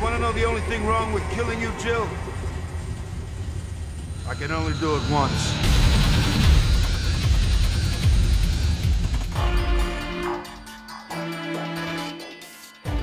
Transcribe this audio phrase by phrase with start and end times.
[0.00, 2.08] You want to know the only thing wrong with killing you, Jill?
[4.26, 5.52] I can only do it once.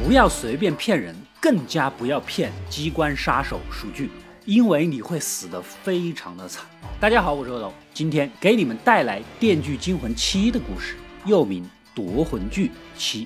[0.04, 4.10] 不要随便骗人，更加不要骗机关杀手数据，
[4.46, 6.66] 因为你会死得非常的惨。
[7.00, 10.96] 大家好，我是阿龙，今天给你们带来《电锯惊魂七》的故事，
[11.28, 13.26] 又名《夺魂锯七》。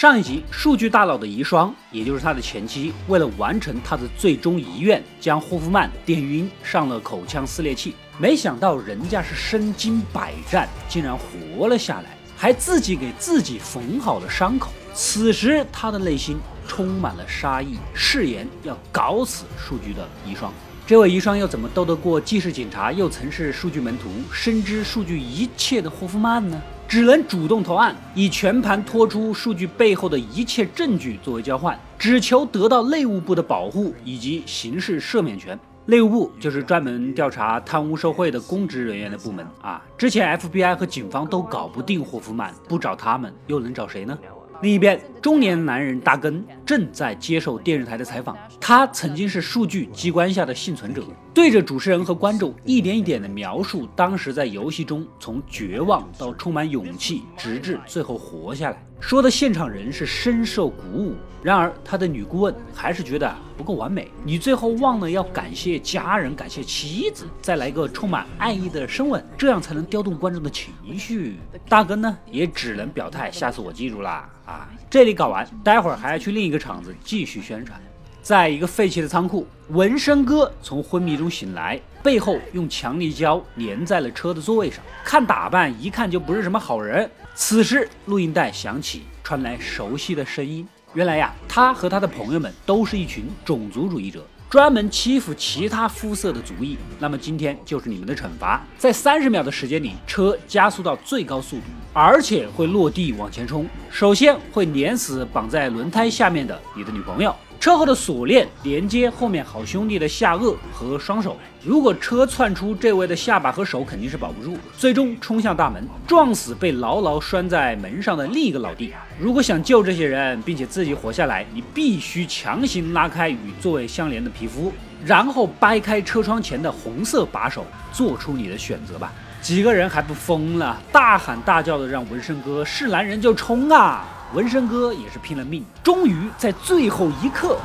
[0.00, 7.94] 上一集，数据大佬的遗孀，也就是他的前妻，为了完成他的最终遗愿，将霍夫曼电晕，上了口腔撕裂器。
[8.16, 14.72] 没想到人家是身经百战，竟然活了下来，还自己给自己缝好了伤口。
[14.94, 20.48] 此时他的内心充满了杀意，誓言要搞死数据的遗孀。
[20.86, 26.58] 这位遗孀又怎么斗得过既是警察又曾是数据门徒，深知数据一切的霍夫曼呢？
[26.90, 35.56] 只能主动投案，以全盘托出数据背后的一切证据作为交换，只求得到内务部的保护以及刑事赦免权。
[35.86, 39.80] 内务部就是专门调查贪污受贿的公职人员的部门啊。
[39.96, 44.18] 之前 FBI 和警方都搞不定霍夫曼，不找他们又能找谁呢？
[44.62, 48.36] 另一边，中年男人大根正在接受电视台的采访。
[48.60, 58.84] 他曾经是数据机关下的幸存者，对着主持人和观众一点一点地描述当时在游戏中从绝望到充满勇气，直至最后活下来。
[59.00, 61.16] 说的现场人是深受鼓舞。
[61.42, 64.10] 然而，他的女顾问还是觉得不够完美。
[64.22, 71.38] 你最后忘了要感谢家人，感谢妻子，再来一个充满爱意的深吻，这样才能调动观众的情绪。
[71.66, 74.28] 大根呢，也只能表态，下次我记住啦。
[74.44, 77.80] 啊，这里搞完，待会儿还要去另一个厂子继续宣传。
[78.20, 87.10] 在一个废弃的仓库，纹身哥从昏迷中醒来，背后用强力胶粘在了车的座位上，看打扮一看就不是什么好人。
[87.34, 90.66] 此时录音带响起，传来熟悉的声音。
[90.94, 96.76] 原来呀，他和他的朋友们都是一群种族主义者，专门欺负其他肤色的族裔。
[96.98, 101.62] 那么今天就是你们的惩罚，在三十秒的时间里，车加速到最高速度。
[101.92, 107.34] 而且会落地往前冲，首先会碾死绑在轮胎下面的你的女朋友。
[107.60, 118.94] 车后的锁链连接后面好兄弟的下颚和双手，如果车窜出这位的下巴和手，肯定是保不住，最终冲向大门，撞死被牢牢拴在门上的另一个老弟。
[119.18, 124.72] 如果想救这些人，并且自己活下来，你必须强行拉开与座位相连的皮肤，
[125.04, 129.12] 然后掰开车窗前的红色把手，做出你的选择吧。
[129.42, 134.06] 几个人还不疯了，大喊大叫的让纹身哥是男人就冲啊！
[134.32, 137.58] 纹身哥也是拼了命，终于在最后一刻。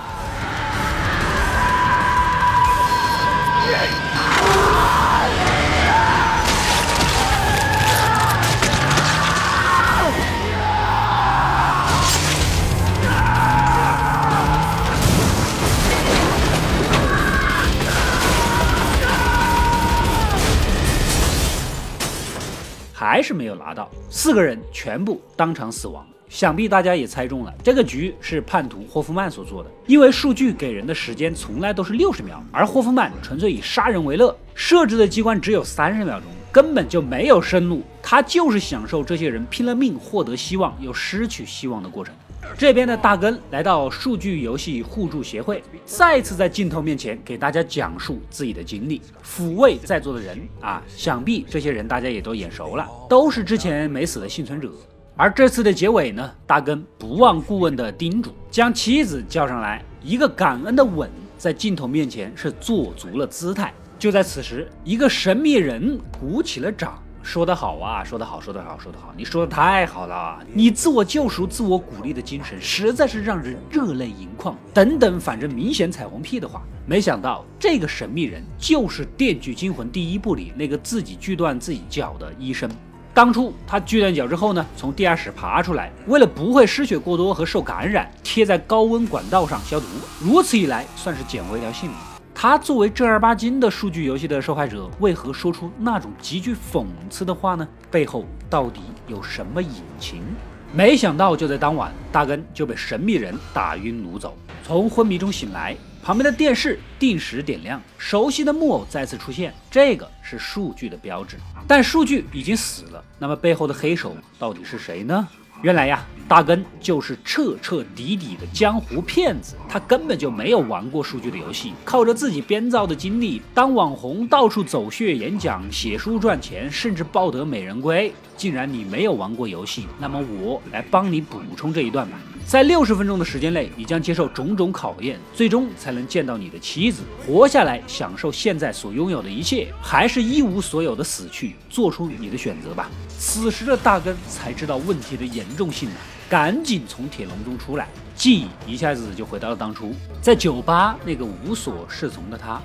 [22.92, 26.06] 还是没有拿到，四个人全部当场死亡。
[26.36, 29.72] 想必大家也猜中了，这个局是叛徒霍夫曼所做的。
[29.88, 37.82] 因为数据给人的时间从来都是六十秒，而霍夫曼纯粹以杀人为乐，设置的机关只有三十秒钟，根本就没有生路。
[38.04, 42.14] 他就是享受这些人拼了命获得希望又失去希望的过程。
[42.58, 50.84] 这边的大根来到数据游戏互助协会，再次在镜头面前给大家讲述自己的经历，抚慰在座的人啊。
[50.98, 54.70] 想必这些人大家也都眼熟了，都是之前没死的幸存者。
[55.18, 63.74] 而这次的结尾呢，大根不忘顾问的叮嘱，将妻子叫上来，一个感恩的吻，在镜头面前是做足了姿态。
[63.98, 74.54] 就在此时，一个神秘人鼓起了掌，说得好啊，说得好，说得好，说得好，你说的太好了，你自我救赎、自我鼓励的精神实在是让人热泪盈眶。
[74.74, 82.70] 等等，反正明显彩虹屁的话，没想到这个神秘人就是《电锯惊魂》第一部里那个自己锯断自己脚的医生。
[83.16, 89.86] 当初他锯断脚之后呢，从地下室爬出来，为了不会失血过多和受感染，贴在高温管道上消毒。
[90.20, 91.98] 如此一来，算是捡回一条性命。
[92.34, 97.66] 他作为正儿八经的数据游戏的受害者，为何说出那种极具讽刺的话呢？
[97.90, 100.22] 背后到底有什么隐情？
[100.76, 105.74] 没想到就在当晚，大根就被神秘人打晕掳走，从昏迷中醒来。
[106.06, 111.36] 旁边的电视定时点亮，熟悉的木偶再次出现，这个是数据的标志。
[111.68, 115.28] 但数据已经死了，那么背后的黑手到底是谁呢？
[115.64, 116.06] 原来呀。
[116.28, 128.12] 大根就是彻彻底底的江湖骗子，他根本就没有玩过数据的游戏，靠着自己编造的经历当网红，到处走穴演讲、写书赚钱，甚至抱得美人归。
[128.36, 132.18] 既然你没有玩过游戏，那么我来帮你补充这一段吧。
[132.48, 142.88] 在六十分钟的时间内，你将接受种种考验，最终才能见到你的妻子，活下来，享受现在所拥有的一切，还是一无所有的死去，做出你的选择吧。
[143.18, 145.96] 此时的大根才知道问题的严重性了。
[146.30, 152.62] 赶紧从铁笼中出来，记忆一下子就回到了当初，在酒吧那个无所适从的他，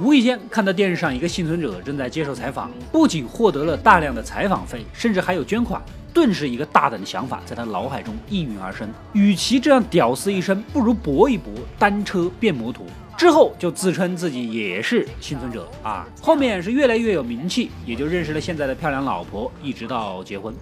[0.00, 5.80] 无意间看到电视上一个幸存者正在接受采访，不仅获得了大量的采访费，甚至还有捐款。
[6.14, 12.86] 顿时，一个大胆的想法在他脑海中应运而生：与其这样屌丝一生，不如搏一搏，单车变摩托。
[13.16, 20.54] 之后就自称自己也是幸存者啊，后面是越来越有名气，也就认识了现在的漂亮老婆，一直到结婚。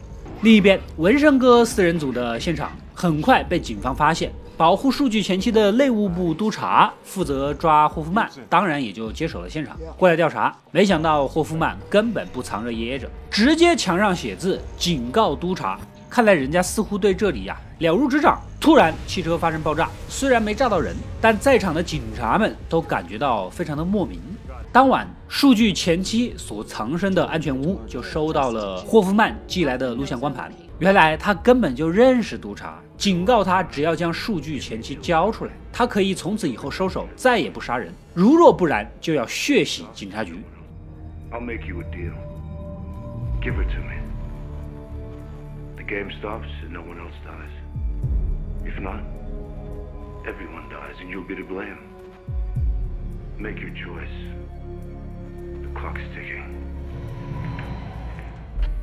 [0.42, 4.32] 另一边，纹身哥四人组的现场很快被警方发现。
[4.58, 10.52] 保护数据前期的内务部督察负责抓霍夫曼，当然也就接手了现场过来调查。
[10.72, 15.78] 没想到霍夫曼根本不藏着掖着，直接墙上写字警告督察。
[16.10, 18.40] 看来人家似乎对这里呀了如指掌。
[18.60, 24.20] 突然，汽车发生爆炸，虽然没炸到人，但在场的警察们都感觉到非常的莫名。
[24.70, 30.52] 当晚，数据前期所藏身的安全屋就收到了霍夫曼寄来的录像光盘。
[30.78, 40.34] 原来他根本就认识督察，警告他只要将数据前期交出来，他可以从此以后收手，再也不杀人；如若不然，就要血洗警察局。
[41.32, 42.12] I'll make you a deal.
[43.40, 43.96] Give her to me.
[45.76, 47.50] The game stops and no one else dies.
[48.64, 49.00] If not,
[50.24, 51.78] everyone dies and you'll be to blame.
[53.38, 54.10] Make your choice.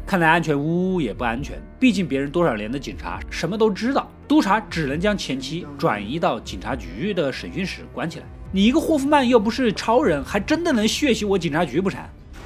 [0.07, 8.25] 看来安全屋也不安全，毕竟别人多少年的警察什么都知道，督察只能将前妻转移到警察局的审讯室关起来。
[8.51, 11.99] 你一个霍夫曼又不是超人，还真的能血洗我警察局不成？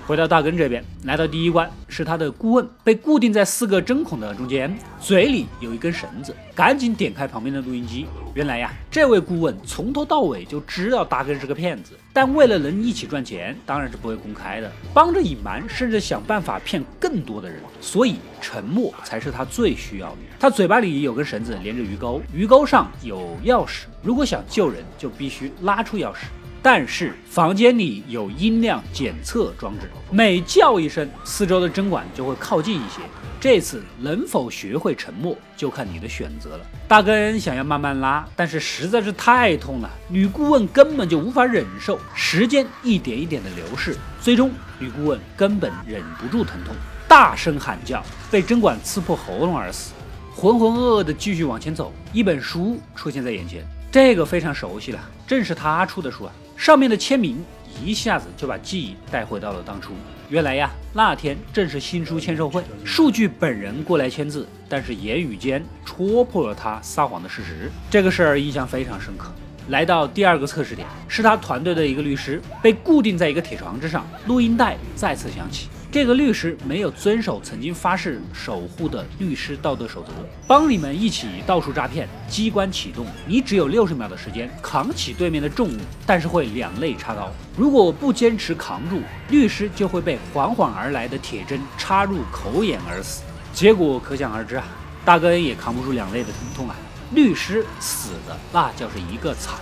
[0.10, 8.08] 回到大根这边，来到第一关是他的顾问被固定在四个针孔的中间，嘴里有一根绳子，赶紧点开旁边的录音机。
[8.34, 20.18] 原来呀，这位顾问从头到尾就知道大根是个骗子，但为了能一起赚钱，当然是不会公开的，帮着隐瞒，甚至想办法骗更多的人，所以沉默才是他最需要的。
[20.40, 26.22] 他嘴巴里有根绳子连着鱼钩，鱼钩上有钥匙，如果想救人，就必须拉出钥匙。
[26.62, 33.02] 但是房间里有音量检测装置，每叫一声，四周的针管就会靠近一些。
[33.40, 36.66] 这次能否学会沉默，就看你的选择了。
[36.90, 41.98] 大根想要慢慢拉，但是实在是太痛了，女顾问根本就无法忍受。
[42.14, 46.76] 时间一点一点的流逝，最终女顾问根本忍不住疼痛，
[47.08, 49.94] 大声喊叫，被针管刺破喉咙而死。
[50.36, 56.32] 浑浑噩噩的继续往前走，一本书出现在眼前，这个非常熟悉了，正是他出的书啊。
[56.60, 57.42] 上面的签名
[57.82, 59.94] 一下子就把记忆带回到了当初。
[60.28, 67.72] 原来呀，那天正是新书签售会，数据本人过来签字，但是言语间戳破了他撒谎的事实。
[67.90, 69.32] 这个事儿印象非常深刻。
[69.70, 75.70] 来到第二个测试点，是他团队的一个律师被固定在一个铁床之上，录音带再次响起。
[75.92, 80.12] 这个律师没有遵守曾经发誓守护的律师道德守则，
[80.46, 82.08] 帮你们一起到处诈骗。
[82.28, 87.32] 机关启动，你只有六十秒的时间扛起对面的重物，但是会两肋插刀。
[87.58, 93.24] 如果不坚持扛住，律师就会被缓缓而来的铁针插入口眼而死。
[93.52, 94.66] 结果可想而知啊，
[95.04, 96.76] 大哥也扛不住两肋的疼痛啊。
[97.16, 99.56] 律师死的那叫是一个惨。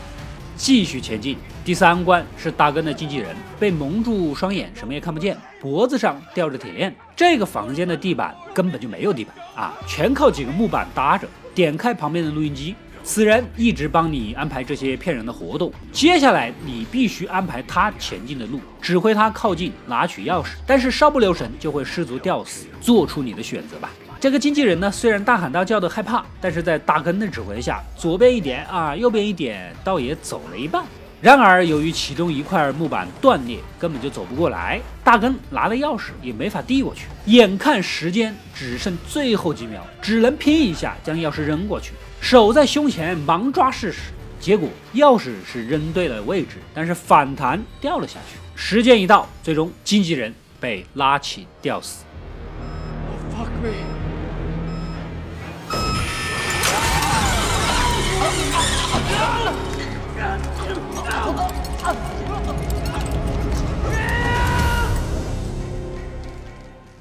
[0.58, 1.38] 继续前进。
[1.64, 6.94] 第三关是大根的经纪人被蒙住双眼，什么也看不见，脖子上吊着铁链。
[7.16, 11.28] 这个房间的地板根本就没有地板啊，全靠几个木板搭着。
[11.54, 15.72] 点开旁边的录音机，此人一直帮你安排这些骗人的活动。
[15.92, 22.68] 接下来你必须安排他前进的路，指挥他靠近拿取钥匙，但是稍不留神就会失足吊死。
[22.80, 23.90] 做出你的选择吧。
[24.20, 30.84] 这个经纪人呢，虽然大喊大叫的害怕，但是在大根的指挥下，左边一点啊，右边一点，倒也走了一半。
[31.22, 34.80] 然而，由于其中一块木板断裂，根本就走不过来。
[35.04, 44.00] 大根拿了钥匙也没法递过去，眼看时间只剩最后几秒，只能拼一下将钥匙扔过去，手在胸前忙抓试试。
[44.40, 48.38] 结果钥匙是扔对了位置，但是反弹掉了下去。
[48.56, 52.04] 时间一到，最终经纪人被拉起吊死。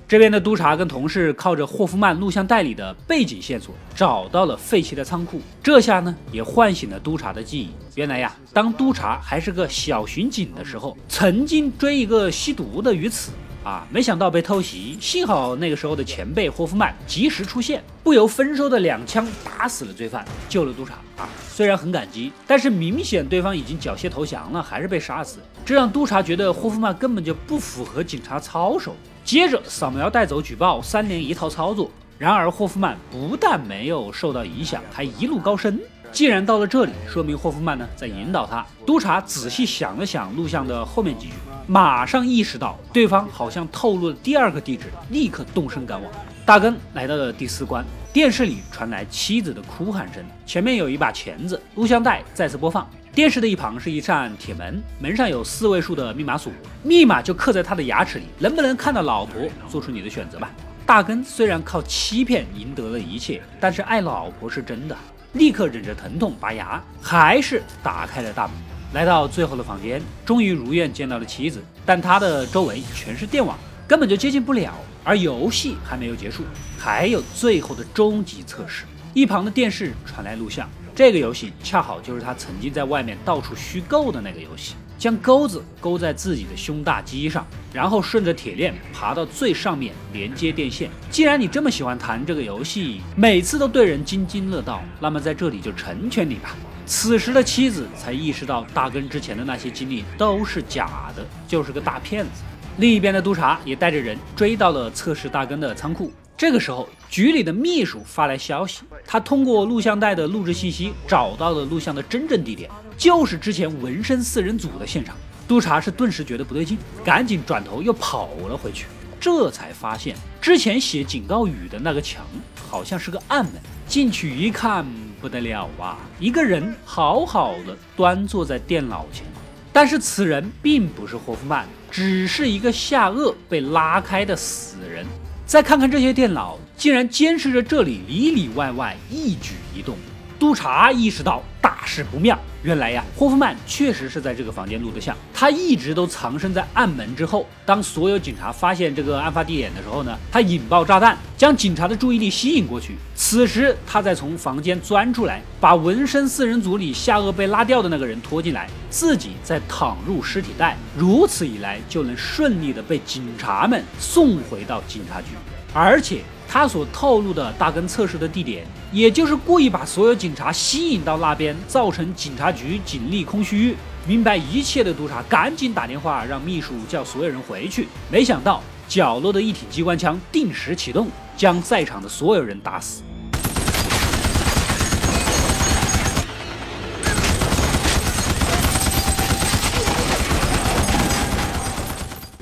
[0.09, 5.41] 这边的督察跟同事靠着霍夫曼录像带里的背景线索，找到了废弃的仓库。
[5.61, 7.71] 这下呢，也唤醒了督察的记忆。
[7.97, 13.33] 原来呀，当督察还是个小巡警的时候，曾经追一个吸毒的于此。
[13.67, 13.85] 啊！
[13.91, 20.95] 没想到被偷袭，幸好那个时候的前辈霍夫曼及时出现，不由分说的两枪打死了罪犯，救了督察。
[21.17, 28.95] 啊，虽然很感激，但是明显对方已经缴械投降了，还是被杀死，这让督察觉得霍夫曼根本就不符合警察操守。
[29.25, 31.91] 接着扫描带走举报，三连一套操作。
[32.19, 35.77] 然而霍夫曼不但没有受到影响，还一路高升。
[36.17, 38.65] 既然到了这里，说明霍夫曼呢在引导他。
[38.87, 41.35] 督察仔细想了想录像的后面几句，
[41.67, 46.11] 马上意识到对方好像透露了第二个地址，立刻动身赶往。
[46.47, 52.89] 大根来到了第四关，电视里传来妻子的哭喊声，前面有一把钳子，录像带再次播放。
[53.13, 56.51] 电视的一旁是一扇铁门，门上有四位数的密码锁，
[56.83, 58.25] 密码就刻在他的牙齿里。
[58.39, 60.51] 能不能看到老婆，做出你的选择吧。
[60.87, 64.97] 大根虽然靠欺骗赢得了一切，但是爱老婆是真的。
[65.37, 68.57] 立刻忍着疼痛拔牙，还是打开了大门，
[68.95, 71.63] 来到最后的房间，终于如愿见到了妻子。
[71.85, 74.73] 但他的周围全是电网，根本就接近不了。
[75.05, 76.43] 而游戏还没有结束，
[76.79, 78.85] 还有最后的终极测试。
[79.15, 84.75] 一旁的电视传来录像，这个游戏恰好就是他曾经在外面到处虚构的那个游戏。
[84.99, 90.91] 将钩子勾在自己的胸大肌上，然后顺着铁链爬到最上面连接电线。
[91.11, 96.57] 既然你这么喜欢弹这个游戏，每次都对人津津乐道，那么在这里就成全你吧。
[96.87, 102.43] 此时的妻子才意识到大根之前的那些经历都是假的，就是个大骗子。
[102.79, 106.13] 另一边的督察也带着人追到了测试大根的仓库。
[106.37, 112.71] 这个时候，局里的秘书发来消息，他通过录像带的录制信息找到了录像的真正地点。
[112.97, 115.15] 就是之前纹身四人组的现场，
[115.47, 118.87] 督察是顿时觉得不对劲，赶紧转头又跑了回去，
[119.21, 122.25] 这才发现之前写警告语的那个墙
[122.69, 123.55] 好像是个暗门，
[123.87, 124.85] 进去一看
[125.21, 129.25] 不得了啊，一个人好好的端坐在电脑前，
[129.73, 135.07] 但是此人并不是霍夫曼，只是一个下颚被拉开的死人。
[135.45, 139.97] 再看看这些电脑，竟然监视着这里里里外外一举一动。
[140.39, 147.47] 督察意识到大事不妙，原来呀，霍夫曼确实是在这个房间录的像，他一直都藏身在暗门之后。
[147.65, 152.97] 当所有警察发现这个案发地点的时候呢，他引爆炸弹，将警察的注意力吸引过去。
[153.15, 165.29] 此时，他再从房间钻出来，把纹身四人组里下颚被拉掉的那个人拖进来，自己再躺入尸体袋，如此一来就能顺利的被警察们送回到警察局，
[165.73, 166.21] 而且。
[166.49, 173.77] 他所透露的大根测试的地点，也就是故意把所有警察吸引到那边，造成警察局警力空虚。
[174.07, 177.89] 明白一切的督察赶紧打电话让秘书叫所有人回去。
[178.11, 183.03] 没想到角落的一挺机关枪定时启动，将在场的所有人打死。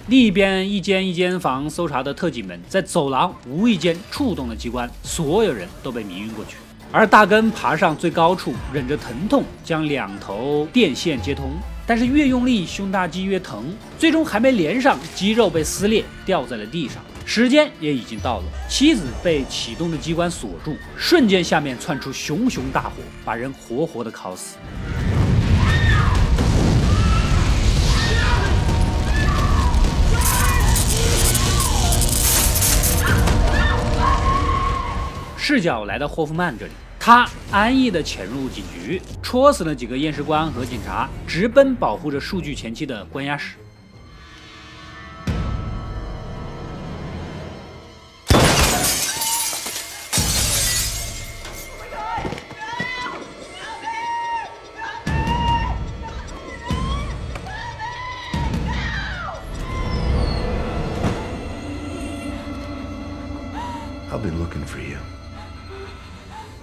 [0.06, 6.56] 另一边，一间一间房搜查的特警们在走廊无意间触动了机关，所有人都被迷晕过去。
[6.92, 11.52] 而大根爬上最高处，忍着疼痛将两头电线接通，
[11.86, 13.64] 但是越用力，胸大肌越疼，
[13.98, 17.02] 最终还没连上，肌肉被撕裂，掉在了地上。
[17.24, 24.58] 时间也已经到了，妻子被启动的机关锁住，瞬间下面窜出熊熊大火，把人活活的烤死。
[35.46, 43.56] 视角来到霍夫曼这里，他安逸地潜入警局，戳死了几个验尸官和警察，直奔保护着数据前期的关押室。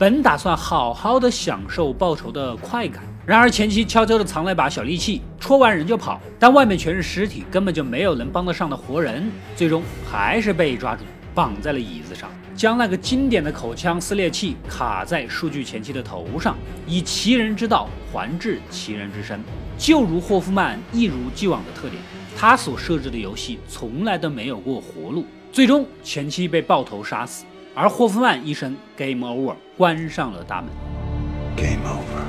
[0.01, 11.03] 本打算好好的享受报仇的快感，然而前妻悄悄的藏了一把小利器，戳完人就跑，但外面全是尸体，根本就没有能帮得上的活人，最终还是被抓住，
[11.35, 19.39] 绑在了椅子上，将那个经典的口腔撕裂器卡在数据前妻的头上，以其人之道还治其人之身。
[19.77, 22.01] 就如霍夫曼一如既往的特点，
[22.35, 27.45] 他所设置的游戏从来都没有过活路，最终前妻被爆头杀死。
[27.73, 30.69] 而霍夫曼一声 “Game Over”，关上了大门。
[31.55, 32.21] Game over.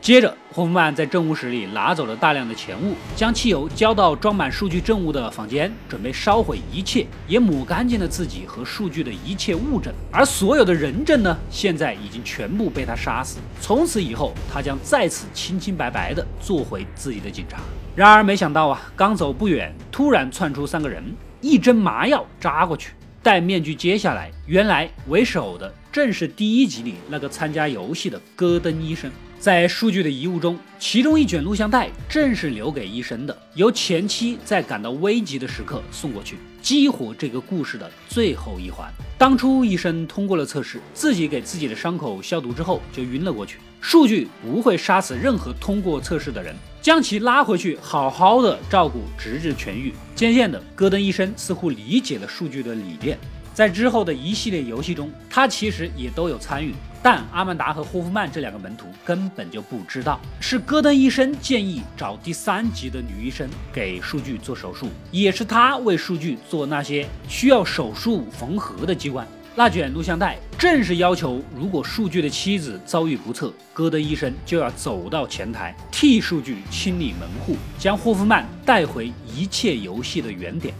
[0.00, 9.92] 接着，霍夫曼在政务室里拿走了大量的钱物，将汽油浇到装满数据证物的房间，准备烧毁一切，也抹干净了自己和数据的一切物证。
[10.12, 13.38] 而所有的人证呢，现在已经全部被他杀死。
[13.60, 17.58] 从此以后，他将再次清清白白的做回自己的警察。
[17.96, 21.04] 然而，没想到啊，刚走不远，突然窜出三个人，
[21.42, 29.10] 一针麻药扎过去，戴面具接下来，原来为首的正是第一集里那个参加游戏的戈登医生。
[29.40, 38.88] 在数据的遗物中，其中一卷录像带正是留给医生的，由前妻在感到危急的时刻送过去，激活这个故事的最后一环。
[39.18, 43.58] 当初医生通过了测试，自己给自己的伤口消毒之后就晕了过去。
[43.80, 49.92] 数据不会杀死任何通过测试的人，将其拉回去，好好的照顾，直至痊愈。
[50.14, 53.18] 渐渐的，戈登医生似乎理解了数据的理念。
[53.52, 60.20] 在之后的一系列游戏中，他其实也都有参与，但阿曼达和霍夫曼这两个门徒根本就不知道。
[60.40, 69.26] 是戈登医生建议找第三级的女医生给数据做手术，也是他为数据做那些需要手术缝合的机关。
[69.54, 80.72] 那卷录像带正是要求，如果数据的妻子遭遇不测，戈登医生就要走到前台替数据清理门户，将霍夫曼带回一切游戏的原点。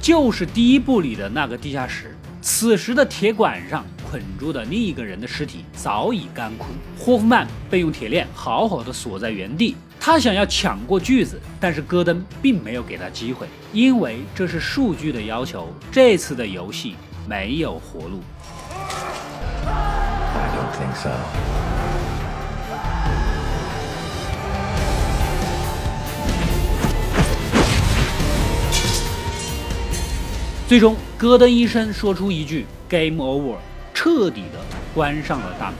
[0.00, 2.16] 就是第一部里的那个地下室，
[2.48, 6.66] 此时的铁管上捆住的另一个人的尸体早已干枯。
[6.96, 15.74] 霍夫曼被用铁链好好的锁在原地，他想要抢过锯子，但是戈登并没有给他机会，因为这是数据的要求。
[15.90, 16.94] 这次的游戏
[17.28, 18.20] 没有活路。
[30.68, 33.54] 最终，戈登医生说出一句 “Game over”，
[33.94, 34.58] 彻底的
[34.92, 35.76] 关上了大门。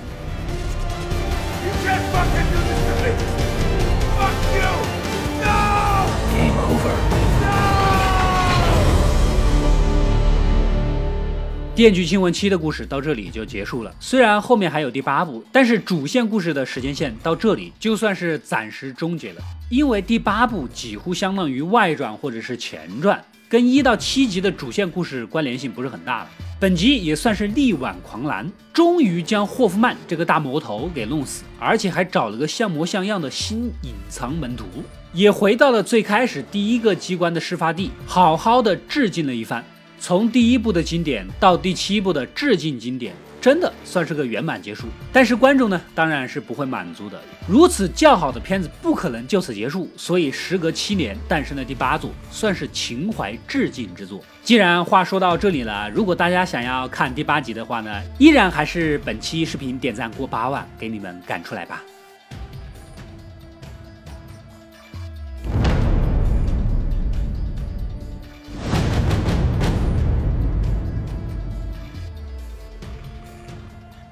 [11.74, 13.92] 《电锯惊魂七》的故事到这里就结束了。
[13.98, 23.20] 虽然后面还有第八部，但是主线故事的时间线到这里就算是暂时终结了，因为第八部几乎相当于外传或者是前传。
[23.48, 26.30] 跟一到七集的主线故事关联性不是很大了。
[26.58, 34.64] 本集也算是力挽狂澜，终于将霍夫曼这个大魔头给弄死，而且还找了个像模像样的新隐藏门徒，
[35.12, 39.64] 也回到了最开始第一个机关的事发地，好好的致敬了一番。
[40.00, 43.14] 从第一部的经典到第七部的致敬经典。
[43.46, 47.16] 真的算是个圆满结束，但是观众呢，当然是不会满足的。
[47.48, 54.20] 如此较好的片子不可能就此结束，所以时隔七年诞生的第八作，算是情怀致敬之作。
[54.42, 61.80] 既然话说到这里了，如果大家想要看第八集的话呢，依然还是本期视频点赞过八万，给你们赶出来吧。